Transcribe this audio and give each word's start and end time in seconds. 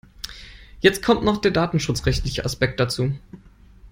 Jetzt 0.79 1.03
kommt 1.05 1.23
noch 1.23 1.37
der 1.37 1.51
datenschutzrechtliche 1.51 2.43
Aspekt 2.43 2.79
dazu. 2.79 3.13